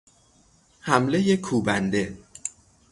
[0.81, 2.17] حملهی کوبنده